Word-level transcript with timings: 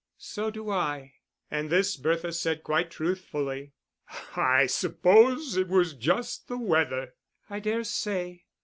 "So 0.17 0.49
do 0.49 0.71
I." 0.71 1.13
And 1.51 1.69
this 1.69 1.95
Bertha 1.95 2.33
said 2.33 2.63
quite 2.63 2.89
truthfully. 2.89 3.73
"I 4.35 4.65
suppose 4.65 5.55
it 5.57 5.67
was 5.67 5.93
just 5.93 6.47
the 6.47 6.57
weather." 6.57 7.13
"I 7.51 7.59
dare 7.59 7.83
say." 7.83 8.45